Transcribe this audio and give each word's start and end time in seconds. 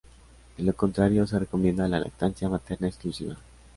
De 0.57 0.63
lo 0.63 0.73
contrario, 0.73 1.27
se 1.27 1.37
recomienda 1.37 1.87
la 1.87 1.99
lactancia 1.99 2.49
materna 2.49 2.87
exclusiva. 2.87 3.37